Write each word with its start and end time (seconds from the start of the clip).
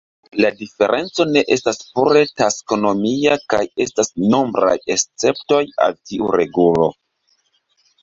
La 0.43 0.49
diferenco 0.61 1.25
ne 1.33 1.43
estas 1.55 1.79
pure 1.97 2.23
taksonomia 2.41 3.37
kaj 3.55 3.61
estas 3.87 4.11
nombraj 4.35 4.75
esceptoj 4.99 5.63
al 5.87 5.99
tiu 6.11 6.37
regulo. 6.43 6.95